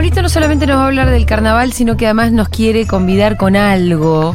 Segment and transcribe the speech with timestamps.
[0.00, 3.36] Pablito no solamente nos va a hablar del carnaval, sino que además nos quiere convidar
[3.36, 4.34] con algo.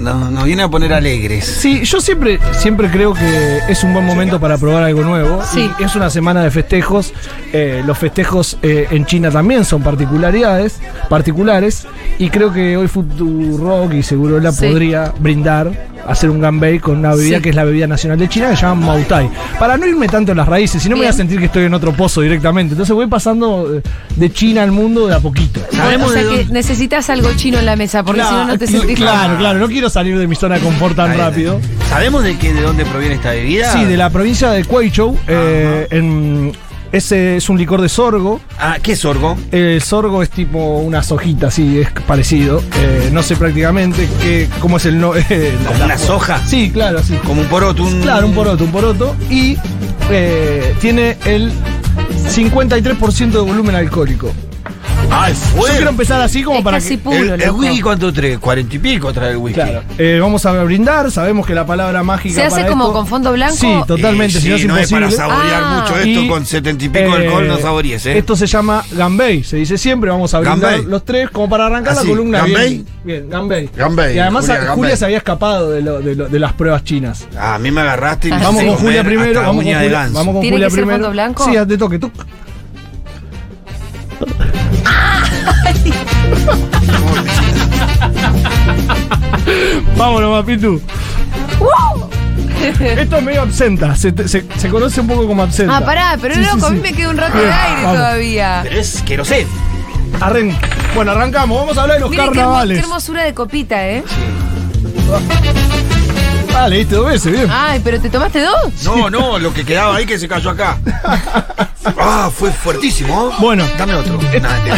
[0.00, 1.44] No, nos viene a poner alegres.
[1.44, 5.42] Sí, yo siempre, siempre creo que es un buen momento para probar algo nuevo.
[5.44, 5.70] Sí.
[5.78, 7.12] Y es una semana de festejos.
[7.52, 11.86] Eh, los festejos eh, en China también son particularidades, particulares.
[12.18, 14.66] Y creo que hoy Futurock y seguro la Sí.
[14.66, 15.70] podría brindar,
[16.06, 17.42] hacer un gambei con una bebida Sí.
[17.42, 19.30] que es la bebida nacional de China que se llama Mautai.
[19.58, 21.64] Para no irme tanto en las raíces, si no me voy a sentir que estoy
[21.64, 22.72] en otro pozo directamente.
[22.72, 23.82] Entonces voy pasando eh,
[24.16, 25.60] de China al mundo de a poquito.
[25.60, 28.78] o sea que necesitas algo chino en la mesa, porque si no, no te Claro,
[28.80, 31.60] sentís Claro, claro, no quiero salir de mi zona de confort tan rápido.
[31.88, 33.72] ¿Sabemos de qué, de dónde proviene esta bebida?
[33.72, 35.16] Sí, de la provincia de Guizhou.
[35.26, 36.52] eh, en-
[36.92, 38.40] ese es un licor de sorgo.
[38.58, 39.36] Ah, ¿qué sorgo?
[39.52, 42.60] El sorgo es tipo unas hojitas, sí, es parecido.
[42.80, 45.14] Eh, no sé prácticamente qué, cómo es el no.
[45.30, 46.44] eh, ¿Como la- una soja?
[46.44, 47.14] Sí, claro, sí.
[47.24, 48.00] Como un poroto, un...
[48.00, 49.14] Claro, un poroto, un poroto.
[49.30, 49.56] Y
[50.10, 51.52] eh, tiene el
[52.28, 54.32] 53% de volumen alcohólico.
[55.12, 55.76] ¡Ay, Yo fuerte!
[55.76, 56.98] quiero empezar así como Es para casi que.
[56.98, 57.58] puro, ¿El, el loco.
[57.60, 58.38] whisky cuánto trae?
[58.38, 59.60] ¿Cuarenta y pico trae el whisky?
[59.60, 59.82] Claro.
[59.98, 62.34] Eh, vamos a brindar, sabemos que la palabra mágica.
[62.36, 63.56] ¿Se hace para como esto- con fondo blanco?
[63.56, 65.16] Sí, totalmente, Eh, si no sí, es no es imposible.
[65.16, 65.80] para saborear Ah.
[65.82, 68.18] mucho esto Y, con setenta y pico de alcohol, no eh, saboríes, ¿eh?
[68.18, 70.10] Esto se llama Gambei, se dice siempre.
[70.10, 72.38] Vamos a brindar los tres como para arrancar Así, la columna.
[72.38, 72.68] Gambei.
[72.70, 73.70] Bien, bien, Gambei.
[73.76, 76.84] Gambei, Y además Julia, a- se había escapado de, lo- de lo- de las pruebas
[76.84, 77.26] chinas.
[77.36, 79.28] Ah, a mí me agarraste y me Vamos hiciste con Julia primero.
[79.30, 80.14] hasta Vamos con uña de Julia, ganso.
[80.18, 80.96] vamos con ¿Tiene Julia que ser primero.
[80.98, 81.44] fondo blanco?
[81.44, 81.98] Sí, te toque.
[81.98, 82.10] Tú.
[89.96, 90.80] Vámonos, Mapitu.
[92.80, 93.94] Esto es medio absenta.
[93.96, 95.78] Se, te- se- se conoce un poco como absenta.
[95.78, 96.82] Ah, pará, pero Sí, sí, loco, a mí sí.
[96.82, 97.96] me queda un rato de aire vamos.
[97.96, 98.60] todavía.
[98.62, 99.46] Pero es que no sé.
[100.20, 100.56] Arren-
[100.94, 101.58] Bueno, arrancamos.
[101.60, 102.78] Vamos a hablar de los Miren carnavales.
[102.78, 104.04] qué hermosura de copita, ¿eh?
[106.56, 107.48] Ah, leíste dos veces, bien.
[107.50, 108.84] Ay, pero ¿te tomaste dos?
[108.84, 110.78] No, no, lo que quedaba ahí que se cayó acá.
[111.98, 113.32] Ah, fue fuertísimo.
[113.40, 113.64] Bueno.
[113.78, 114.18] dame otro.
[114.32, 114.76] Eh, Nah, mentira.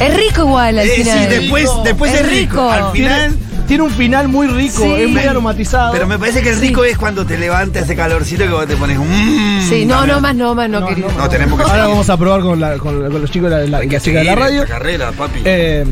[0.00, 1.28] Es rico igual al Eh, sí, final.
[1.28, 2.40] después, después Es es rico.
[2.56, 2.70] rico.
[2.70, 3.36] Al Tiene, final.
[3.66, 4.92] tiene un final muy rico, Sí.
[5.02, 5.92] es muy aromatizado.
[5.92, 8.76] Pero me parece que el rico es cuando te levanta ese calorcito que vos te
[8.76, 8.98] pones.
[8.98, 11.08] Mmm, Sí, no, no más, no más, no, No, querido.
[11.16, 11.90] No, tenemos que Ahora seguir.
[11.90, 14.18] vamos a probar con, la- con- con los chicos de la, la, que la chica
[14.18, 14.62] de la seguir radio.
[14.62, 15.40] esta carrera, papi.
[15.44, 15.84] Eh,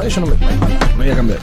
[0.00, 0.32] ay, yo no me,
[0.96, 1.38] me voy a cambiar.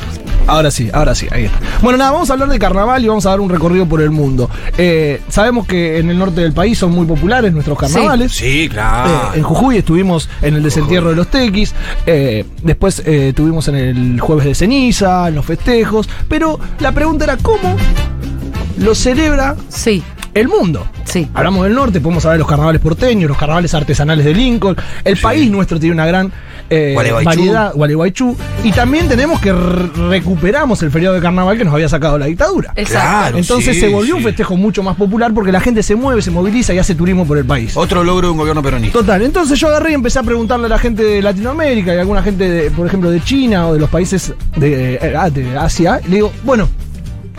[0.47, 1.59] Ahora sí, ahora sí, ahí está.
[1.81, 4.11] Bueno, nada, vamos a hablar de carnaval y vamos a dar un recorrido por el
[4.11, 4.49] mundo.
[4.77, 8.31] Eh, sabemos que en el norte del país son muy populares nuestros carnavales.
[8.31, 9.33] sí, Eh, claro.
[9.33, 11.73] en Jujuy estuvimos en el desentierro de los tequis,
[12.05, 17.25] eh, después eh, estuvimos en el jueves de ceniza, en los festejos, pero la pregunta
[17.25, 17.75] era cómo
[18.77, 20.03] lo celebra Sí,
[20.35, 20.85] el mundo.
[21.05, 21.27] sí.
[21.33, 24.75] Hablamos del norte, podemos hablar de los carnavales porteños, los carnavales artesanales de Lincoln.
[25.03, 26.31] El país nuestro tiene una gran
[26.69, 27.25] eh, Gualeguaychú.
[27.25, 28.35] variedad, Gualeguaychú.
[28.63, 32.25] Y también tenemos que re- recuperamos el feriado de carnaval que nos había sacado la
[32.25, 32.73] dictadura.
[32.75, 33.07] Exacto.
[33.09, 36.21] Claro, Entonces sí, se volvió un festejo mucho más popular porque la gente se mueve,
[36.21, 37.75] se moviliza y hace turismo por el país.
[37.77, 38.99] Otro logro de un gobierno peronista.
[38.99, 42.01] Total, entonces yo agarré y empecé a preguntarle a la gente de Latinoamérica y a
[42.01, 45.57] alguna gente, de, por ejemplo, de China o de los países de, eh, ah, de
[45.57, 46.01] Asia.
[46.05, 46.67] Y le digo, bueno,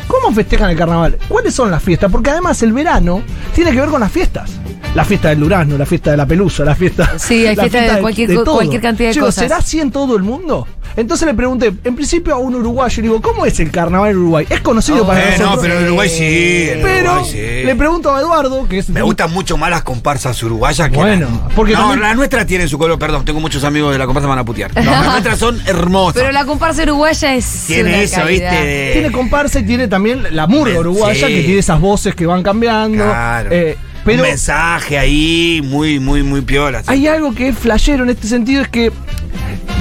[0.07, 1.19] ¿cómo festejan el carnaval?
[1.29, 2.11] ¿Cuáles son las fiestas?
[2.11, 3.23] Porque además el verano
[3.55, 4.53] tiene que ver con las fiestas.
[4.95, 7.19] La fiesta del durazno, la fiesta de la pelusa, la fiesta.
[7.19, 9.45] Sí, hay la fiesta de cualquier cualquier cantidad de digo, cosas.
[9.45, 10.67] ¿Será así en todo el mundo?
[10.97, 14.17] Entonces le pregunté, en principio a un uruguayo, le digo, ¿cómo es el carnaval en
[14.17, 14.47] Uruguay?
[14.49, 15.57] Es conocido para Eh, nosotros.
[15.57, 16.69] no, pero en Uruguay sí.
[16.71, 17.67] en Pero Uruguay sí.
[17.67, 21.29] le pregunto a Eduardo, que es Me gustan mucho más las comparsas uruguayas que Bueno,
[21.55, 24.29] porque no, también- las nuestras tienen su color, perdón, tengo muchos amigos de la comparsa
[24.29, 24.75] van a putear.
[24.75, 26.15] No, las nuestras son hermosas.
[26.23, 27.65] Pero la comparsa uruguaya es.
[27.67, 28.51] tiene una eso, calidad.
[28.53, 28.67] ¿viste?
[28.67, 30.79] de- Tiene comparsa y tiene también la murga Sí.
[30.81, 33.05] uruguaya que tiene esas voces que van cambiando.
[33.05, 33.51] Claro.
[33.53, 36.81] Eh, pero Un mensaje ahí muy, muy, muy piola.
[36.83, 36.87] sí.
[36.89, 38.93] hay algo que es flashero en este sentido, es que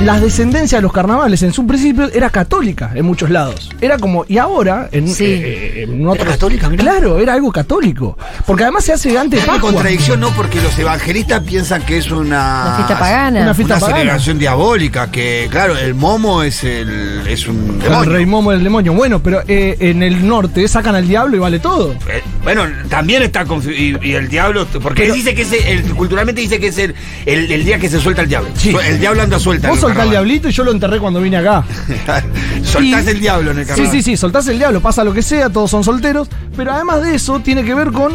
[0.04, 3.72] la descendencia de los carnavales en su principio era católica en muchos lados.
[3.80, 5.24] Era como, y ahora, en, Sí.
[5.26, 6.84] eh, en otros- católica, mirá?
[6.84, 8.18] Claro, era algo católico.
[8.46, 9.72] Porque además se hace antes de Pascua.
[9.72, 12.64] contradicción, no, porque los evangelistas piensan que es una.
[12.66, 13.42] Una fiesta pagana.
[13.42, 13.98] Una fiesta una pagana.
[14.00, 18.12] celebración diabólica, que claro, el momo es el es un El demonio.
[18.12, 18.94] rey momo del demonio.
[18.94, 21.94] Bueno, pero eh, en el norte sacan al diablo y vale todo.
[22.10, 23.46] Eh, Bueno, también está
[23.76, 26.94] y, y el diablo, porque Pero- dice que es el, culturalmente dice que es el,
[27.26, 28.50] el, el día que se suelta el diablo.
[28.56, 28.76] Sí.
[28.88, 29.70] El diablo anda suelta.
[29.70, 31.64] Vos en el diablito y yo lo enterré cuando vine acá.
[32.64, 33.92] Soltás Y- el diablo en el Sí, carnaval.
[33.92, 36.28] sí, sí, soltás el diablo, pasa lo que sea, todos son solteros.
[36.56, 38.14] Pero además de eso, tiene que ver con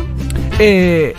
[0.58, 1.14] eh,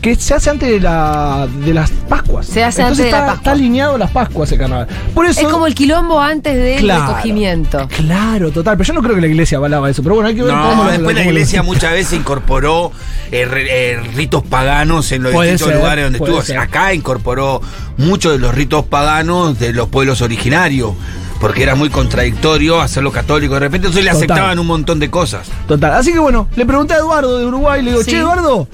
[0.00, 2.46] que se hace antes de, la, de las Pascuas.
[2.46, 3.34] Se hace Entonces antes de la está, Pascua.
[3.36, 4.88] Está alineado a las Pascuas el carnaval.
[5.14, 7.08] Por eso, Es como el quilombo antes del Claro.
[7.08, 7.86] recogimiento.
[7.88, 8.76] Claro, total.
[8.78, 10.02] Pero yo no creo que la iglesia avalaba eso.
[10.02, 12.92] Pero bueno, hay que ver cómo No, lo- después la cómo iglesia muchas veces incorporó
[13.30, 16.42] eh, re- eh, ritos paganos en los Puede distintos ser, lugares donde estuvo.
[16.42, 16.58] ser.
[16.58, 17.60] Acá incorporó
[17.98, 20.92] muchos de los ritos paganos de los pueblos originarios.
[21.40, 23.54] Porque era muy contradictorio hacerlo católico.
[23.54, 24.24] De repente entonces le Total.
[24.30, 25.46] aceptaban un montón de cosas.
[25.66, 25.94] Total.
[25.94, 28.10] Así que bueno, le pregunté a Eduardo de Uruguay, le digo, Sí.
[28.10, 28.68] che, Eduardo,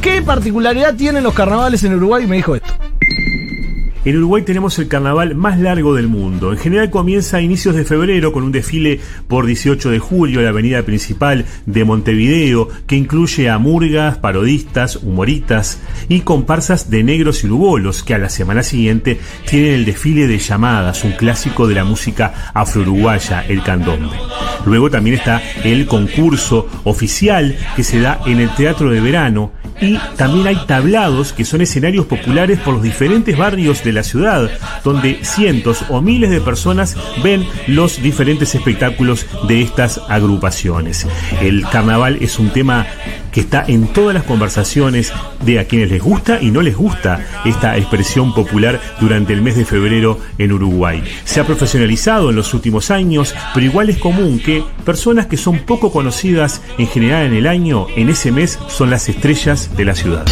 [0.00, 2.24] ¿qué particularidad tienen los carnavales en Uruguay?
[2.24, 2.72] Y me dijo esto.
[4.06, 6.52] En Uruguay tenemos el carnaval más largo del mundo.
[6.52, 10.50] En general comienza a inicios de febrero con un desfile por 18 de julio, la
[10.50, 17.48] avenida principal de Montevideo, que incluye a murgas, parodistas, humoristas y comparsas de negros y
[17.48, 21.82] lugolos, que a la semana siguiente tienen el desfile de llamadas, un clásico de la
[21.82, 24.16] música afro-uruguaya, el candombe.
[24.66, 29.50] Luego también está el concurso oficial que se da en el Teatro de Verano
[29.80, 34.50] y también hay tablados que son escenarios populares por los diferentes barrios de la ciudad,
[34.84, 41.06] donde cientos o miles de personas ven los diferentes espectáculos de estas agrupaciones.
[41.42, 42.86] El carnaval es un tema
[43.36, 45.12] que está en todas las conversaciones
[45.44, 49.56] de a quienes les gusta y no les gusta esta expresión popular durante el mes
[49.56, 51.02] de febrero en Uruguay.
[51.24, 55.58] Se ha profesionalizado en los últimos años, pero igual es común que personas que son
[55.60, 59.94] poco conocidas en general en el año, en ese mes son las estrellas de la
[59.94, 60.24] ciudad.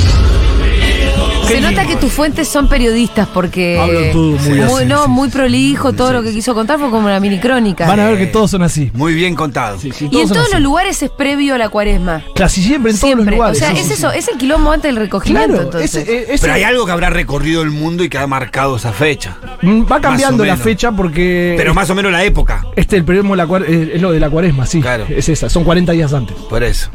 [1.47, 3.79] Se nota que tus fuentes son periodistas porque.
[3.79, 5.09] Hablan todo muy así, no, sí.
[5.11, 7.87] muy prolijo, todo lo que quiso contar fue como una mini crónica.
[7.87, 8.91] Van a ver que todos son así.
[8.95, 9.79] Muy bien contado.
[9.79, 10.53] Sí, sí, y en todos así.
[10.55, 12.23] los lugares es previo a la cuaresma.
[12.35, 13.57] Casi siempre en todos los lugares.
[13.57, 14.19] o sea, sí, es sí, eso, sí.
[14.19, 15.95] es el quilombo antes del recogimiento, Claro, entonces.
[15.95, 18.77] ese- eh, ese- Pero hay algo que habrá recorrido el mundo y que ha marcado
[18.77, 19.37] esa fecha.
[19.63, 21.55] Mm, va cambiando la fecha porque.
[21.57, 22.65] Pero más o menos la época.
[22.77, 24.81] Este, el periodismo de la cuar- eh, es lo de la cuaresma, sí.
[24.81, 25.07] Claro.
[25.09, 26.37] Es esa, son 40 días antes.
[26.49, 26.91] Por eso.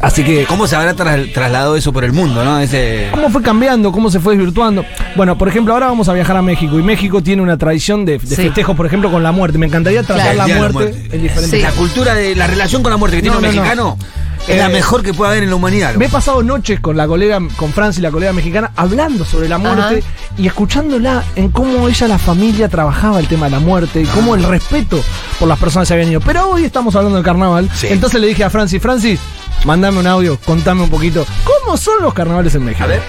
[0.00, 0.44] Así que.
[0.46, 2.58] ¿Cómo se habrá tras- trasladado eso por el mundo, no?
[2.60, 3.08] Ese.
[3.12, 3.92] ¿Cómo fue cambiando?
[3.92, 4.84] ¿Cómo se fue desvirtuando?
[5.16, 8.18] Bueno, por ejemplo, ahora vamos a viajar a México y México tiene una tradición de,
[8.18, 8.34] de Sí.
[8.36, 9.58] festejos, por ejemplo, con la muerte.
[9.58, 10.22] Me encantaría Claro.
[10.22, 11.08] la de la muerte, Muerte.
[11.16, 11.50] en diferentes.
[11.50, 11.60] Sí.
[11.62, 13.60] La cultura de la relación con la muerte que tiene No, un no, no.
[13.62, 13.98] mexicano
[14.48, 15.94] es Eh, la mejor que puede haber en la humanidad.
[15.94, 19.48] Me he pasado noches con la colega, con Francia y la colega mexicana, hablando sobre
[19.48, 20.02] la muerte
[20.36, 24.34] y escuchándola en cómo ella, la familia, trabajaba el tema de la muerte y cómo
[24.34, 25.00] el respeto
[25.38, 26.20] por las personas se habían ido.
[26.20, 27.70] Pero hoy estamos hablando del carnaval.
[27.72, 27.86] Sí.
[27.90, 29.20] Entonces le dije a Francis, Francis,
[29.64, 31.26] mandame un audio, contame un poquito.
[31.44, 32.84] ¿Cómo son los carnavales en México?
[32.84, 33.02] A ver.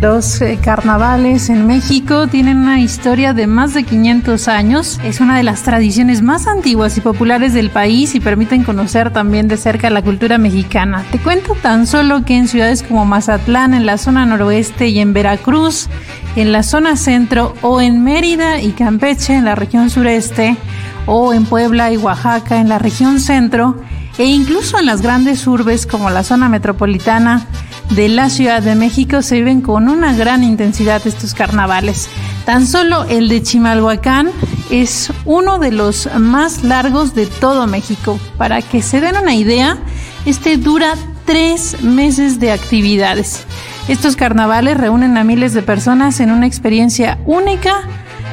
[0.00, 5.00] Los eh, carnavales en México tienen una historia de más de 500 años.
[5.02, 9.48] Es una de las tradiciones más antiguas y populares del país y permiten conocer también
[9.48, 11.04] de cerca la cultura mexicana.
[11.10, 15.14] Te cuento tan solo que en ciudades como Mazatlán, en la zona noroeste y en
[15.14, 15.88] Veracruz,
[16.36, 20.58] en la zona centro o en Mérida y Campeche, en la región sureste,
[21.06, 23.76] o en Puebla y Oaxaca, en la región centro,
[24.18, 27.46] e incluso en las grandes urbes como la zona metropolitana
[27.90, 32.08] de la Ciudad de México se viven con una gran intensidad estos carnavales.
[32.44, 34.30] Tan solo el de Chimalhuacán
[34.70, 38.18] es uno de los más largos de todo México.
[38.38, 39.78] Para que se den una idea,
[40.26, 40.94] este dura
[41.24, 43.44] tres meses de actividades.
[43.88, 47.82] Estos carnavales reúnen a miles de personas en una experiencia única,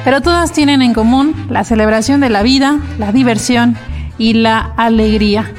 [0.04, 3.76] pero todas tienen en común la celebración de la vida, la diversión
[4.18, 5.52] y la alegría.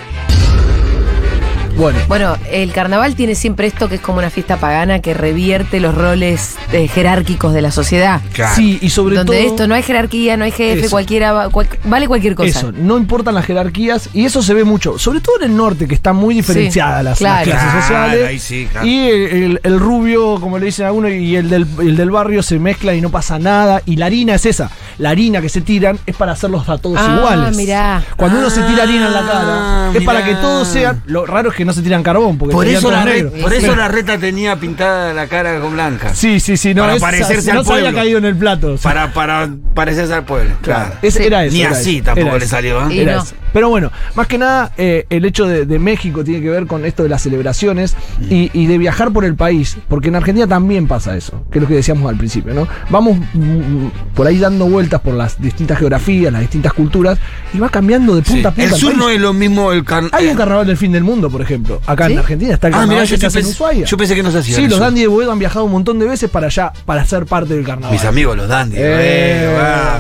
[1.76, 5.80] Bueno, Bueno, el carnaval tiene siempre esto que es como una fiesta pagana que revierte
[5.80, 8.22] los roles eh, jerárquicos de la sociedad.
[8.32, 8.54] Claro.
[8.56, 9.48] sí, y sobre donde todo.
[9.48, 10.92] esto no hay jerarquía, no hay jefe, Eso.
[10.92, 12.48] cualquiera va- cual- vale cualquier cosa.
[12.60, 15.88] Eso, no importan las jerarquías y eso se ve mucho, sobre todo en el norte,
[15.88, 17.44] que está muy diferenciada las, las claro.
[17.46, 18.28] clases Claro, sociales.
[18.28, 18.88] ahí sí, claro.
[18.88, 22.12] Y el, el- el rubio, como le dicen a uno, y el del, el del
[22.12, 23.82] barrio se mezcla y no pasa nada.
[23.88, 24.70] Y la harina es esa.
[24.98, 27.56] La harina que se tiran es para hacerlos a todos Ah, iguales.
[27.58, 28.04] mirá.
[28.16, 31.02] Cuando uno se tira harina en la cara, Ah, es para que todos sean.
[31.06, 33.76] Lo raro es que no se tiran carbón, porque Por eso, la, re- por eso
[33.76, 36.14] la reta tenía pintada la cara con blanca.
[36.14, 36.74] Sí, sí, sí.
[36.74, 38.00] No, Para esa- parecerse no al se había pueblo.
[38.00, 38.74] caído en el plato.
[38.74, 40.56] o sea, Para, para parecerse al pueblo.
[40.62, 40.94] Claro.
[41.02, 41.24] Es- Sí.
[41.24, 41.54] Era eso.
[41.56, 42.94] Ni era así eso, tampoco era le salió, ¿eh?
[42.94, 43.24] Y Era no.
[43.24, 43.36] eso.
[43.54, 46.84] Pero bueno, más que nada, eh, el hecho de, de México tiene que ver con
[46.86, 47.96] esto de las celebraciones
[48.30, 51.62] y, y de viajar por el país, porque en Argentina también pasa eso, que es
[51.62, 52.68] lo que decíamos al principio, ¿no?
[52.90, 57.20] Vamos mm, por ahí dando vueltas por las distintas geografías, las distintas culturas,
[57.54, 58.34] y va cambiando de Sí.
[58.34, 58.74] punta a punta.
[58.76, 60.20] El sur no es lo mismo el carnaval.
[60.20, 61.80] Hay un carnaval del fin del mundo, por ejemplo.
[61.86, 62.14] Acá ¿Sí?
[62.14, 63.86] en Argentina está el Ah, carnaval mira, que yo, en pensé, Ushuaia.
[63.86, 64.56] yo pensé que no se hacía.
[64.56, 64.80] Sí, los.
[64.80, 67.64] Dandy de Boedo han viajado un montón de veces para allá, para ser parte del
[67.66, 67.92] carnaval.
[67.94, 68.76] Mis amigos, los dandy.
[68.80, 70.00] Eh, ah.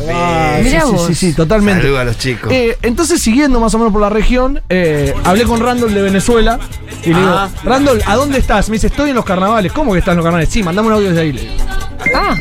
[0.64, 1.08] Mirá sí, sí, vos.
[1.08, 1.82] sí, sí, totalmente.
[1.82, 2.52] Saludos a los chicos.
[2.52, 6.60] Eh, entonces, siguiendo más o menos por la región, eh, hablé con Randall de Venezuela
[7.04, 7.50] y le digo, Ah.
[7.64, 8.70] Randall, ¿a dónde estás?
[8.70, 9.72] Me dice, estoy en los carnavales.
[9.72, 10.50] ¿Cómo que estás en los carnavales?
[10.50, 11.32] Sí, mandame un audio desde ahí.
[11.34, 11.54] le digo.
[12.16, 12.36] Ah,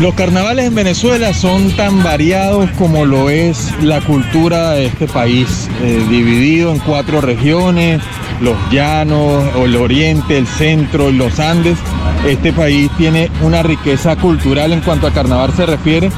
[0.00, 5.68] Los carnavales en Venezuela son tan variados como lo es la cultura de este país,
[5.82, 8.00] eh, dividido en cuatro regiones
[8.40, 11.78] los llanos, o el oriente, el centro, los Andes.
[12.26, 16.10] Este país tiene una riqueza cultural en cuanto a carnaval se refiere,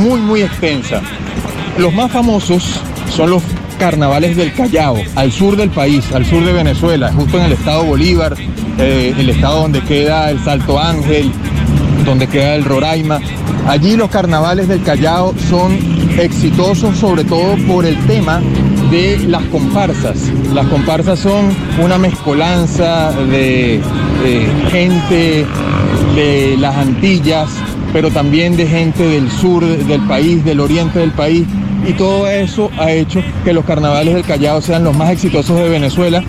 [0.00, 1.00] muy, muy extensa.
[1.78, 3.42] Los más famosos son los
[3.78, 7.84] carnavales del Callao, al sur del país, al sur de Venezuela, justo en el estado
[7.84, 8.34] Bolívar,
[8.78, 11.30] eh, el estado donde queda el Salto Ángel,
[12.04, 13.20] donde queda el Roraima.
[13.66, 15.76] Allí los carnavales del Callao son
[16.18, 18.40] exitosos sobre todo por el tema
[18.90, 20.16] de las comparsas.
[20.54, 21.50] Las comparsas son
[21.82, 23.80] una mezcolanza de,
[24.22, 25.46] de gente
[26.14, 27.48] de las Antillas,
[27.92, 31.46] pero también de gente del sur del país, del oriente del país.
[31.86, 35.68] Y todo eso ha hecho que los carnavales del Callao sean los más exitosos de
[35.68, 36.22] Venezuela,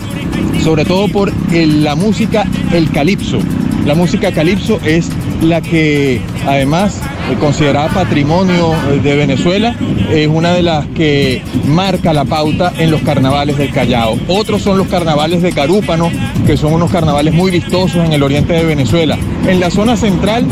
[0.62, 3.40] sobre todo por la música, el calipso.
[3.84, 5.08] La música calipso es
[5.42, 7.00] la que además
[7.36, 9.74] considerada patrimonio eh, de Venezuela,
[10.10, 14.18] es una de las que marca la pauta en los carnavales del Callao.
[14.28, 16.10] Otros son los carnavales de Carúpano,
[16.46, 19.18] que son unos carnavales muy vistosos en el oriente de Venezuela.
[19.46, 20.46] En la zona central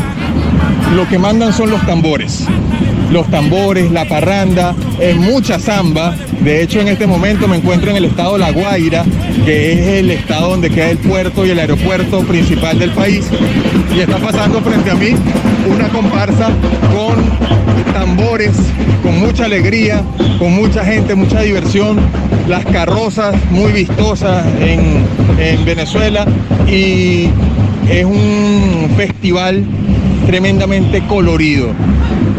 [0.95, 2.45] lo que mandan son los tambores.
[3.11, 6.15] Los tambores, la parranda, eh, mucha samba.
[6.41, 9.05] De hecho, en este momento me encuentro en el estado La Guaira,
[9.45, 13.25] que es el estado donde queda el puerto y el aeropuerto principal del país.
[13.95, 15.15] Y está pasando frente a mí
[15.69, 16.49] una comparsa
[16.93, 17.15] con
[17.93, 18.51] tambores,
[19.03, 20.03] con mucha alegría,
[20.39, 21.99] con mucha gente, mucha diversión.
[22.47, 25.05] Las carrozas muy vistosas en,
[25.39, 26.25] en Venezuela.
[26.67, 27.29] Y
[27.89, 29.63] es un festival
[30.25, 31.69] tremendamente colorido.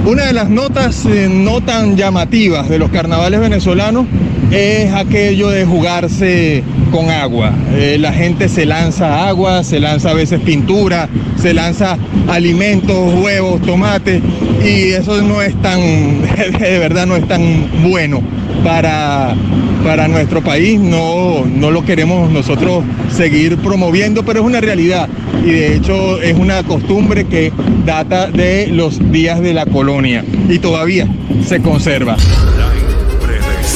[0.05, 4.07] Una de las notas eh, no tan llamativas de los carnavales venezolanos
[4.51, 7.53] es aquello de jugarse con agua.
[7.75, 13.61] Eh, la gente se lanza agua, se lanza a veces pintura, se lanza alimentos, huevos,
[13.63, 14.23] tomates
[14.65, 15.81] y eso no es tan,
[16.59, 18.23] de verdad no es tan bueno
[18.65, 19.35] para,
[19.85, 25.09] para nuestro país, no, no lo queremos nosotros seguir promoviendo, pero es una realidad
[25.45, 27.53] y de hecho es una costumbre que
[27.85, 31.07] data de los días de la colonia y todavía
[31.47, 32.17] se conserva.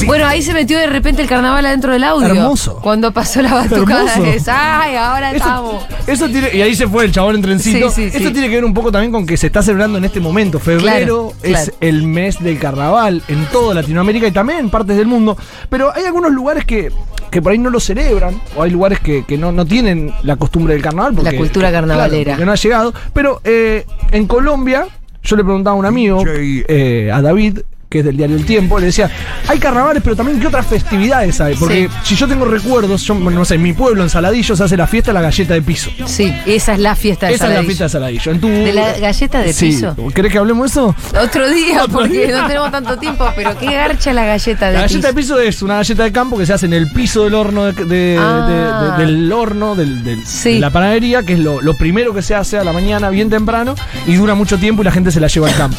[0.06, 2.28] Bueno, ahí se metió de repente el carnaval adentro del audio.
[2.28, 2.80] Hermoso.
[2.82, 4.12] Cuando pasó la batucada.
[4.14, 4.30] Hermoso.
[4.32, 5.84] Es, Ay, ahora estamos.
[6.06, 7.90] eso tiene, y ahí se fue el chabón en trencito.
[7.90, 8.16] Sí, sí, sí.
[8.18, 10.58] Esto tiene que ver un poco también con que se está celebrando en este momento.
[10.58, 11.72] Febrero Claro, es claro.
[11.80, 15.36] el mes del carnaval en toda Latinoamérica y también en partes del mundo.
[15.68, 16.90] Pero hay algunos lugares que,
[17.30, 20.36] que por ahí no lo celebran, o hay lugares que, que no, no tienen la
[20.36, 21.14] costumbre del carnaval.
[21.14, 22.32] porque- La cultura claro, carnavalera.
[22.32, 22.92] porque no ha llegado.
[23.12, 24.86] Pero eh, en Colombia,
[25.22, 27.60] yo le preguntaba a un amigo, eh, a David,
[27.92, 29.10] que es del diario El Tiempo, le decía,
[29.46, 31.54] hay carnavales, pero también qué otras festividades hay.
[31.56, 31.96] Porque Sí.
[32.04, 34.76] si yo tengo recuerdos, yo, bueno, no sé, en mi pueblo, en Saladillo, se hace
[34.76, 35.90] la fiesta de la galleta de piso.
[36.06, 37.66] Sí, esa es la fiesta de Esa es la Saladillo.
[37.68, 38.32] fiesta de Saladillo.
[38.32, 38.48] En tu...
[38.48, 39.66] ¿De la galleta de Sí.
[39.66, 39.94] piso?
[40.14, 40.96] ¿Querés que hablemos de eso?
[41.22, 42.40] Otro día, Otro porque día.
[42.40, 45.34] no tenemos tanto tiempo, pero qué garcha la galleta de La galleta de piso.
[45.36, 47.84] piso es una galleta de campo que se hace en el piso del horno de,
[47.84, 48.96] de- Ah.
[48.96, 50.54] de- de- del horno del- del- Sí.
[50.54, 53.28] de la panadería, que es lo, lo primero que se hace a la mañana bien
[53.28, 53.74] temprano
[54.06, 55.76] y dura mucho tiempo y la gente se la lleva al campo.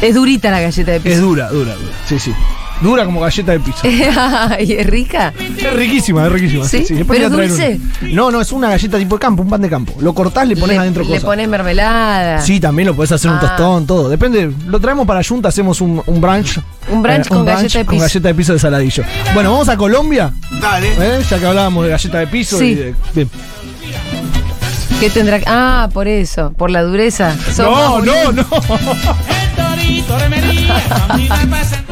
[0.00, 1.20] Es durita la galleta de Es piso.
[1.20, 1.92] dura, dura, dura.
[2.06, 2.32] Sí, sí.
[2.80, 3.80] Dura como galleta de piso.
[4.60, 5.32] ¿Y es rica?
[5.56, 6.64] Es riquísima, es riquísima.
[6.68, 6.84] ¿Sí?
[6.88, 7.80] Después ¿Pero es dulce?
[8.02, 8.12] una.
[8.12, 9.94] No, no, es una galleta tipo de campo, un pan de campo.
[10.00, 11.24] Lo cortás, le pones le, adentro le cosas.
[11.24, 12.40] pones mermelada.
[12.40, 13.40] Sí, también lo podés hacer un Ah.
[13.40, 14.08] tostón, todo.
[14.08, 14.52] Depende.
[14.68, 16.60] Lo traemos para Junta, hacemos un, un brunch.
[16.92, 18.04] Un brunch con galleta de Con piso.
[18.06, 19.02] galleta de piso de saladillo.
[19.34, 20.32] Bueno, vamos a Colombia.
[20.60, 20.92] Dale.
[21.00, 21.20] ¿eh?
[21.28, 22.58] Ya que hablábamos de galleta de piso.
[22.60, 22.64] Sí.
[22.66, 23.26] y de- de-
[25.00, 25.40] ¿Qué tendrá?
[25.46, 27.36] Ah, por eso, por la dureza.
[27.58, 28.44] No, no, no.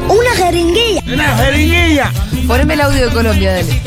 [0.09, 1.01] Una jeringuilla.
[1.13, 2.11] Una jeringuilla.
[2.47, 3.81] Poneme el audio de Colombia, dale.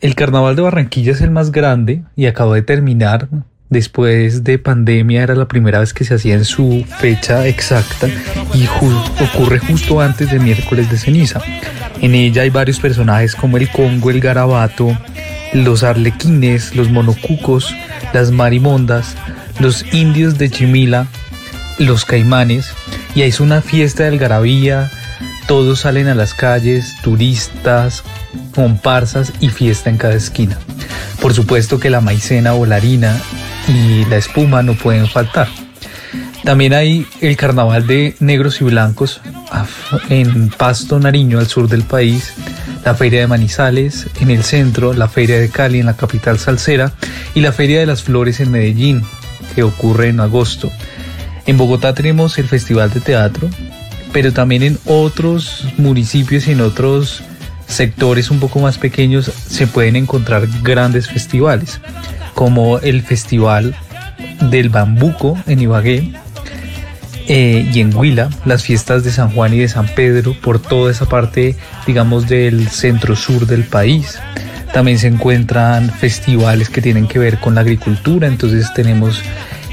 [0.00, 3.28] El carnaval de Barranquilla es el más grande y acabó de terminar.
[3.68, 8.06] Después de pandemia era la primera vez que se hacía en su fecha exacta
[8.54, 11.40] y ju- ocurre justo antes de miércoles de ceniza.
[12.00, 14.96] En ella hay varios personajes como el Congo, el Garabato,
[15.64, 17.74] los arlequines, los monocucos,
[18.12, 19.14] las marimondas,
[19.58, 21.06] los indios de Chimila,
[21.78, 22.72] los caimanes
[23.14, 24.90] y es una fiesta de algarabía,
[25.46, 28.02] todos salen a las calles, turistas,
[28.54, 30.58] comparsas y fiesta en cada esquina.
[31.20, 33.16] Por supuesto que la maicena o la harina
[33.68, 35.48] y la espuma no pueden faltar.
[36.44, 39.20] También hay el carnaval de negros y blancos
[40.08, 42.34] en Pasto, Nariño, al sur del país,
[42.86, 46.92] la feria de Manizales en el centro, la feria de Cali en la capital salsera
[47.34, 49.02] y la feria de las flores en Medellín,
[49.56, 50.70] que ocurre en agosto.
[51.46, 53.50] En Bogotá tenemos el Festival de Teatro,
[54.12, 57.24] pero también en otros municipios y en otros
[57.66, 61.80] sectores un poco más pequeños se pueden encontrar grandes festivales,
[62.34, 63.74] como el Festival
[64.48, 66.12] del Bambuco en Ibagué
[67.28, 70.90] eh, y en Huila, las fiestas de San Juan y de San Pedro por toda
[70.90, 71.56] esa parte,
[71.86, 74.18] digamos, del centro sur del país.
[74.72, 79.22] También se encuentran festivales que tienen que ver con la agricultura, entonces tenemos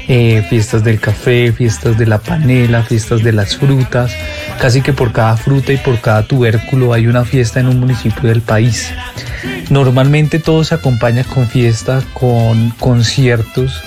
[0.08, 4.12] eh, fiestas del café, fiestas de la panela, fiestas de las frutas.
[4.60, 8.28] Casi que por cada fruta y por cada tubérculo hay una fiesta en un municipio
[8.28, 8.92] del país.
[9.70, 13.82] Normalmente todo se acompaña con fiestas, con conciertos,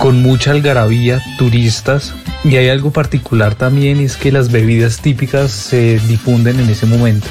[0.00, 2.14] con mucha algarabía, turistas.
[2.42, 7.26] Y hay algo particular también, es que las bebidas típicas se difunden en ese momento.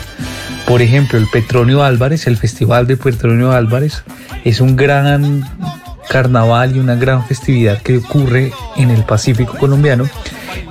[0.68, 4.04] Por ejemplo, el Petronio Álvarez, el Festival de Petronio Álvarez,
[4.46, 5.44] es un gran
[6.10, 10.08] carnaval y una gran festividad que ocurre en el Pacífico colombiano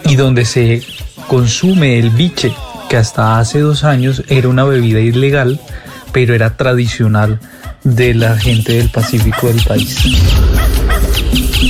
[0.05, 0.83] y donde se
[1.27, 2.55] consume el biche,
[2.89, 5.61] que hasta hace dos años era una bebida ilegal,
[6.13, 7.41] pero era tradicional
[7.83, 9.99] de la gente del Pacífico del país.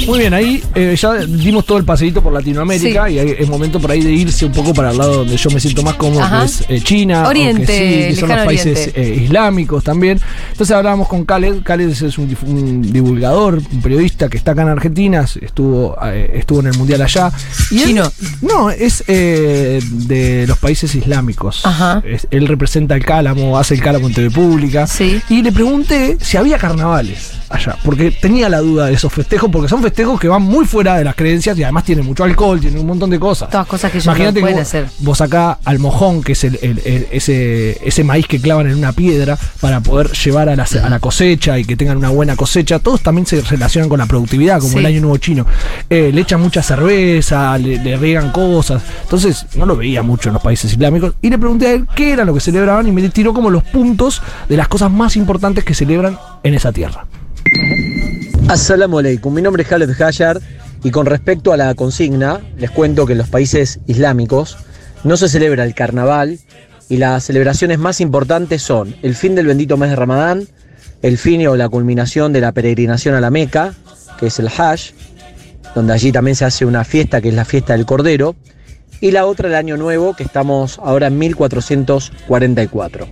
[0.07, 3.15] Muy bien, ahí eh, ya dimos todo el paseíto por Latinoamérica Sí.
[3.15, 5.51] y hay- es momento por ahí de irse un poco para el lado donde yo
[5.51, 6.41] me siento más cómodo, Ajá.
[6.41, 10.21] que es eh, China, Oriente, aunque sí, que son los países eh, islámicos también.
[10.53, 15.27] Entonces hablábamos con Khaled, Khaled es un, divulgador, un periodista que está acá en Argentina,
[15.41, 17.31] estuvo, eh, estuvo en el Mundial allá.
[17.71, 18.13] Y él- Chino.
[18.43, 21.65] no, es eh, de los países islámicos.
[21.65, 22.03] Ajá.
[22.07, 24.87] Es- él representa el cálamo, hace el cálamo en TV Pública.
[24.87, 25.21] Sí.
[25.29, 29.69] Y le pregunté si había carnavales allá, porque tenía la duda de esos festejos, porque
[29.69, 32.81] son festejos que van muy fuera de las creencias y además tienen mucho alcohol, tienen
[32.81, 33.51] un montón de cosas.
[33.51, 34.87] Todas cosas que Imagínate no que pueden vos, hacer.
[34.99, 38.77] vos acá al mojón, que es el, el- el- ese, ese maíz que clavan en
[38.77, 42.37] una piedra para poder llevar a la, a la cosecha y que tengan una buena
[42.37, 44.79] cosecha, todos también se relacionan con la productividad, como Sí.
[44.79, 45.47] el año nuevo chino.
[45.89, 48.83] Eh, le echan mucha cerveza, le, le riegan cosas.
[49.03, 51.15] Entonces, no lo veía mucho en los países islámicos.
[51.23, 53.63] Y le pregunté a él qué era lo que celebraban y me tiró como los
[53.65, 57.07] puntos de las cosas más importantes que celebran en esa tierra.
[58.49, 60.41] Assalamu alaikum, mi nombre es Khaled Hayar
[60.83, 64.57] y con respecto a la consigna, les cuento que en los países islámicos
[65.05, 66.39] no se celebra el carnaval
[66.89, 70.49] y las celebraciones más importantes son el fin del bendito mes de Ramadán,
[71.03, 73.75] el fin o la culminación de la peregrinación a la Meca,
[74.19, 74.93] que es el Hajj,
[75.75, 78.35] donde allí también se hace una fiesta que es la fiesta del Cordero,
[79.01, 83.07] y la otra el Año Nuevo, que estamos ahora en 1444.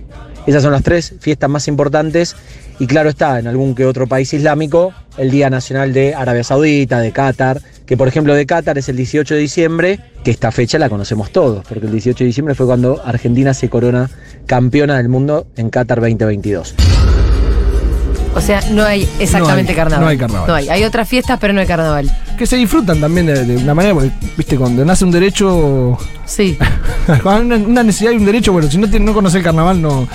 [0.47, 2.35] Esas son las tres fiestas más importantes
[2.79, 6.99] y claro está, en algún que otro país islámico, el Día Nacional de Arabia Saudita,
[6.99, 10.77] de Qatar, que por ejemplo de Qatar es el 18 de diciembre, que esta fecha
[10.77, 14.09] la conocemos todos, porque el 18 de diciembre fue cuando Argentina se corona
[14.45, 16.75] campeona del mundo en Qatar 2022.
[18.35, 20.01] O sea, no hay exactamente No hay- carnaval.
[20.03, 20.47] no hay carnaval.
[20.47, 20.69] No hay.
[20.69, 22.11] Hay otras fiestas, pero no hay carnaval.
[22.37, 26.55] Que se disfrutan también de, de una manera, porque, viste, cuando nace un derecho, Sí.
[27.23, 29.43] cuando hay una, una necesidad y un derecho, bueno, si no, te- no conoces el
[29.43, 30.07] carnaval, no, no,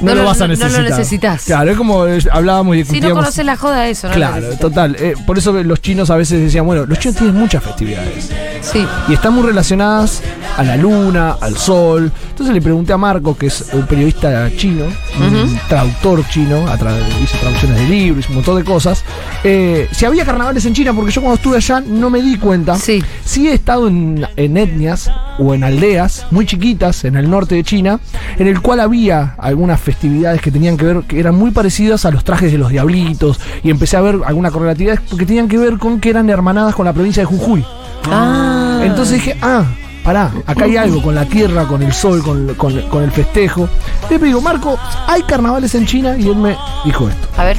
[0.00, 0.82] No lo lo- vas a no lo necesitar.
[0.90, 1.44] necesitas.
[1.44, 4.14] Claro, es como eh, hablábamos y Si no conoces la joda, eso, ¿no?
[4.14, 4.96] Claro, total.
[4.98, 8.30] eh, por eso los chinos a veces decían, bueno, los chinos tienen muchas festividades.
[8.62, 8.86] Sí.
[9.08, 10.22] Y están muy relacionadas
[10.56, 12.10] a la luna, al sol.
[12.30, 14.84] Entonces le pregunté a Marco, que es un periodista chino,
[15.20, 19.04] un traductor chino, a tra- hizo traducciones de libros, hizo un montón de cosas,
[19.44, 22.76] eh, si había carnavales en China, porque yo cuando estuve allá no me di cuenta.
[22.76, 23.02] Sí.
[23.24, 27.64] Sí he estado en, en etnias o en aldeas muy chiquitas en el norte de
[27.64, 28.00] China,
[28.38, 32.10] en el cual había algunas festividades que tenían que ver, que eran muy parecidas a
[32.10, 35.78] los trajes de los diablitos, y empecé a ver alguna correlatividad porque tenían que ver
[35.78, 37.64] con que eran hermanadas con la provincia de Jujuy.
[38.10, 38.80] Ah.
[38.82, 39.64] Entonces dije, ah,
[40.06, 43.68] pará, acá hay algo con la tierra, con el sol, con, con- con el festejo.
[44.08, 46.16] Le digo, Marco, ¿hay carnavales en China?
[46.16, 47.28] Y él me dijo esto.
[47.36, 47.58] A ver.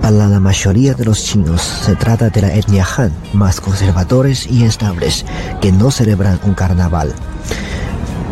[0.00, 4.64] Para la mayoría de los chinos se trata de la etnia Han, más conservadores y
[4.64, 5.26] estables,
[5.60, 7.12] que no celebran un carnaval.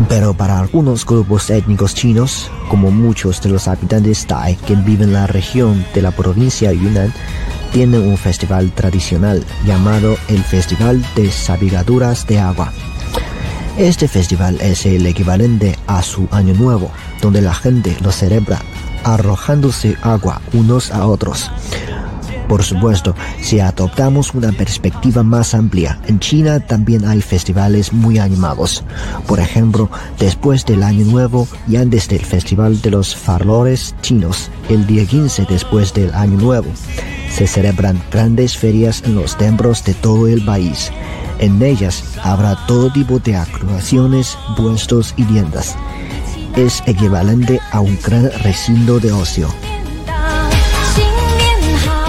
[0.08, 5.14] Pero para algunos grupos étnicos chinos, como muchos de los habitantes Tai que viven en
[5.14, 7.12] la región de la provincia Yunnan,
[7.76, 12.72] tienen un festival tradicional llamado el Festival de Sabigaduras de Agua.
[13.76, 18.62] Este festival es el equivalente a su Año Nuevo, donde la gente lo celebra
[19.04, 21.50] arrojándose agua unos a otros.
[22.48, 28.84] Por supuesto, si adoptamos una perspectiva más amplia, en China también hay festivales muy animados.
[29.26, 34.86] Por ejemplo, después del Año Nuevo y antes del Festival de los Farlores chinos, el
[34.86, 36.70] día 15 después del Año Nuevo,
[37.36, 40.90] se celebran grandes ferias en los templos de todo el país.
[41.38, 45.76] En ellas habrá todo tipo de actuaciones, puestos y tiendas.
[46.56, 49.48] Es equivalente a un gran recinto de ocio.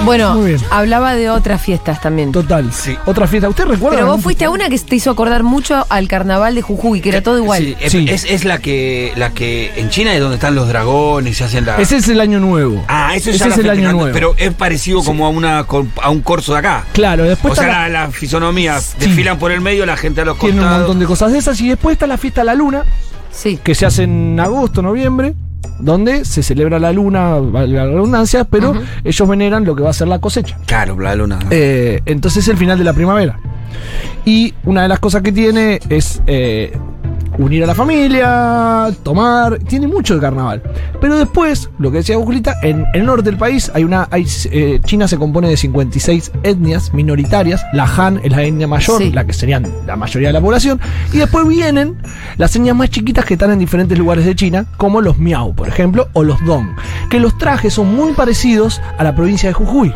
[0.06, 0.62] Bueno, Muy bien.
[0.72, 2.32] hablaba de otras fiestas también.
[2.32, 2.72] Total.
[2.72, 2.96] Sí.
[3.06, 3.50] Otra fiesta.
[3.50, 3.98] ¿Usted recuerda?
[3.98, 7.10] Pero vos fuiste a una que te hizo acordar mucho al carnaval de Jujuy, que
[7.10, 7.62] era todo igual.
[7.64, 8.06] Sí, es, Sí.
[8.08, 11.44] Es, es la que la que en China es donde están los dragones y se
[11.44, 11.76] hacen la.
[11.78, 12.86] Ese es el año nuevo.
[12.88, 14.12] ah, eso Ese es el año nuevo.
[14.14, 15.60] Pero es parecido como a una
[16.02, 16.86] a un corso de acá.
[16.94, 18.96] Claro, después o sea, está la- la, la fisonomía Sí.
[19.00, 20.80] desfilan por el medio, la gente a los tiene un costados.
[20.88, 21.60] montón de cosas de esas.
[21.60, 22.84] Y después está la fiesta de la luna,
[23.32, 23.60] Sí.
[23.62, 25.34] que se hace en agosto, noviembre,
[25.80, 29.94] donde se celebra la luna, valga la redundancia, pero ellos veneran lo que va a
[29.94, 30.58] ser la cosecha.
[30.66, 31.40] Claro, la luna.
[31.50, 33.40] Eh, entonces es el final de la primavera.
[34.26, 36.78] Y una de las cosas que tiene es eh,
[37.38, 40.62] unir a la familia, tomar, tiene mucho de carnaval.
[41.00, 44.80] Pero después, lo que decía Julita, en el norte del país hay una, hay, eh,
[44.86, 47.64] China se compone de 56 etnias minoritarias.
[47.74, 49.12] La Han es la etnia mayor, Sí.
[49.12, 50.80] la que serían la mayoría de la población.
[51.14, 51.98] Y después vienen
[52.38, 55.68] las etnias más chiquitas que están en diferentes lugares de China, como los Miao, por
[55.68, 56.68] ejemplo, o los Dong.
[57.10, 59.94] Que los trajes son muy parecidos a la provincia de Jujuy,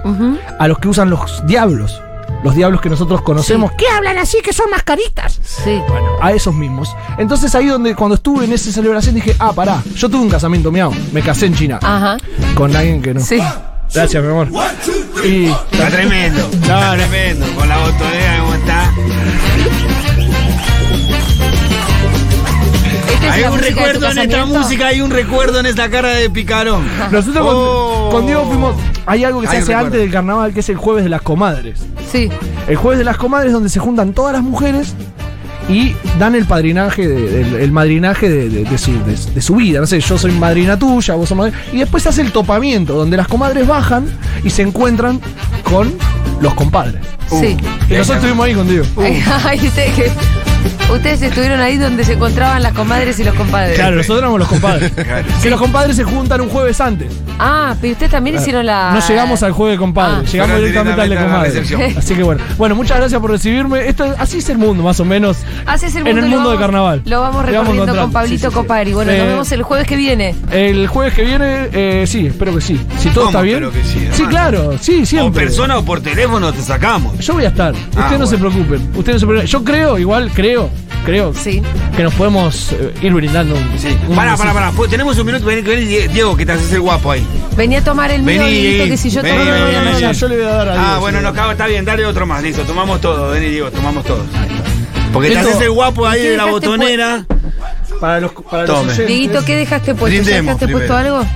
[0.59, 2.01] a los que usan los diablos.
[2.43, 5.39] Los diablos que nosotros conocemos, que hablan así, que son mascaritas.
[5.43, 5.81] Sí.
[5.87, 6.95] Bueno, a esos mismos.
[7.17, 10.71] Entonces ahí donde cuando estuve en esa celebración dije, ah, pará, yo tuve un casamiento
[10.71, 11.79] miau, me casé en China.
[11.81, 12.17] Ajá.
[12.55, 13.19] Con alguien que no.
[13.21, 13.39] Sí.
[13.93, 14.47] Gracias, mi amor.
[15.23, 16.39] Y Está tremendo.
[16.51, 17.45] Está tremendo.
[17.55, 18.91] Con la botonera, ¿cómo está?
[23.29, 26.83] Hay un recuerdo en esta música, hay un recuerdo en esta cara de picarón.
[27.11, 28.09] nosotros con- Oh.
[28.11, 28.75] con, Diego fuimos.
[29.05, 29.85] Hay algo que se Hay hace recuerdo.
[29.87, 31.79] antes del carnaval, que es el jueves de las comadres.
[32.11, 32.29] Sí.
[32.67, 34.93] El jueves de las comadres donde se juntan todas las mujeres
[35.69, 39.55] y dan el padrinaje, de- el, el madrinaje de, de- de su, de- de su
[39.55, 39.79] vida.
[39.79, 41.57] No sé, yo soy madrina tuya, vos sos madrina.
[41.71, 44.05] Y después se hace el topamiento, donde las comadres bajan
[44.43, 45.19] y se encuentran
[45.63, 45.93] con
[46.41, 47.01] los compadres.
[47.29, 47.55] Sí.
[47.89, 48.85] Y nosotros estuvimos ahí con Diego.
[49.45, 49.59] Ay,
[50.95, 53.75] ustedes, estuvieron ahí donde se encontraban las comadres y los compadres.
[53.75, 54.91] Claro, nosotros éramos los compadres.
[55.41, 57.11] Que los compadres se juntan un jueves antes.
[57.39, 58.91] Ah, pero ustedes también hicieron la.
[58.93, 60.31] No llegamos al jueves de compadres, Ah.
[60.31, 61.69] llegamos Fueron directamente al de directamente a la compadres.
[61.69, 61.97] recepción.
[62.03, 62.41] Así que bueno.
[62.57, 63.87] Bueno, muchas gracias por recibirme.
[63.87, 65.37] Esto, así es el mundo, más o menos.
[65.65, 67.01] Así es el en mundo, el lo mundo de vamos- carnaval.
[67.05, 68.01] Lo vamos Le vamos recorriendo encontrando.
[68.03, 68.53] con Pablito Sí, sí, sí.
[68.55, 68.93] Copari.
[68.93, 70.35] Bueno, Eh, nos vemos el jueves que viene.
[70.51, 72.79] El jueves que viene, eh, sí, espero que sí.
[72.99, 73.63] Si todo ¿Cómo está bien.
[73.63, 74.29] espero que sí, sí, hermano?
[74.29, 75.43] claro, sí, O siempre.
[75.45, 77.17] persona o por teléfono te sacamos.
[77.19, 77.73] Yo voy a estar.
[77.73, 78.27] Ustedes no Ah, bueno.
[78.27, 78.89] se preocupen.
[78.95, 79.47] Ustedes no se preocupen.
[79.47, 80.69] Yo creo, igual creo,
[81.05, 81.61] creo Sí.
[81.95, 83.79] que nos podemos eh, ir brindando un.
[83.79, 83.97] Sí.
[84.07, 84.71] un Pará, pará, pará.
[84.71, 85.45] Pues tenemos un minuto.
[85.45, 87.25] Vení, vení, Diego, que te haces el guapo ahí.
[87.55, 89.65] Venía a tomar el mío, Vení, Dieguito, que si yo vení, tomo no me voy
[89.65, 89.89] vení, a vení.
[89.97, 90.15] enrollar.
[90.15, 91.23] Yo le voy a dar a Ah, Diego, bueno, sí.
[91.25, 94.25] no, cago, está bien, dale otro más, listo, tomamos todo, vení Diego, tomamos todos.
[95.13, 97.25] Porque te Esto- haces el guapo ahí ¿Qué de la dejaste botonera.
[97.99, 98.81] Para los, para los Tome.
[98.93, 99.07] oyentes.
[99.07, 100.15] Dieguito, ¿qué dejaste puesto?
[100.17, 101.17] ¿Ya Brindemos dejaste puesto primero.
[101.17, 101.29] algo?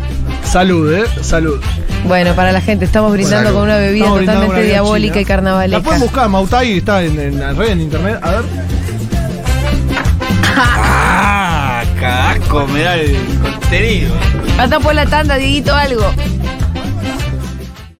[0.44, 1.04] Salud, eh.
[1.22, 1.60] Salud.
[2.08, 3.56] Bueno, para la gente, estamos brindando Salud.
[3.60, 5.22] con una bebida Estamos brindando totalmente una diabólica china.
[5.22, 5.78] y carnavalesca.
[5.80, 8.20] La pueden buscar, Mautai está en, en la red, en internet.
[8.22, 8.42] A ver.
[10.58, 11.84] Ah,
[12.68, 14.14] me da el contenido.
[14.58, 16.12] Anda por la tanda, Dieguito, algo.